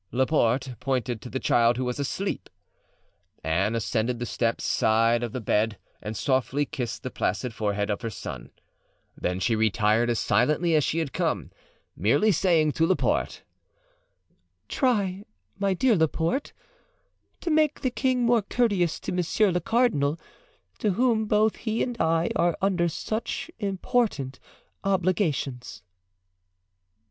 [0.11, 2.49] Laporte pointed to the child, who was asleep.
[3.43, 8.01] Anne ascended the steps side of the bed and softly kissed the placid forehead of
[8.01, 8.49] her son;
[9.15, 11.51] then she retired as silently as she had come,
[11.95, 13.43] merely saying to Laporte:
[14.67, 15.23] "Try,
[15.59, 16.51] my dear Laporte,
[17.41, 20.19] to make the king more courteous to Monsieur le Cardinal,
[20.79, 24.39] to whom both he and I are under such important
[24.83, 25.83] obligations."